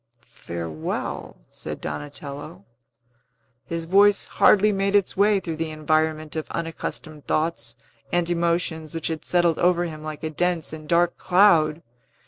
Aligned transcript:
"Farewell," 0.25 1.37
said 1.51 1.79
Donatello. 1.79 2.65
His 3.67 3.85
voice 3.85 4.25
hardly 4.25 4.71
made 4.71 4.95
its 4.95 5.15
way 5.15 5.39
through 5.39 5.57
the 5.57 5.69
environment 5.69 6.35
of 6.35 6.49
unaccustomed 6.49 7.27
thoughts 7.27 7.75
and 8.11 8.27
emotions 8.27 8.95
which 8.95 9.09
had 9.09 9.23
settled 9.25 9.59
over 9.59 9.83
him 9.85 10.01
like 10.01 10.23
a 10.23 10.31
dense 10.31 10.73
and 10.73 10.89
dark 10.89 11.19
cloud. 11.19 11.83